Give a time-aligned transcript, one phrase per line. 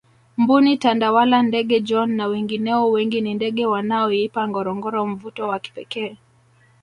[0.37, 6.17] mbuni tandawala ndege John na wengineo wengi ni ndege wanaoipa ngorongoro mvuto wa kipekee